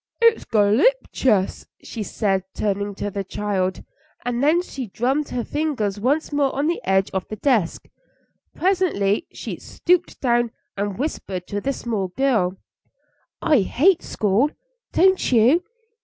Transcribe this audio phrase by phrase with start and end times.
[0.19, 3.83] "It's golloptious," she said, turning to the child,
[4.25, 7.87] and then she drummed her fingers once more on the edge of the desk.
[8.55, 12.57] Presently she stooped down and whispered to this small girl:
[13.43, 14.49] "I hate school;
[14.91, 15.63] don't you?"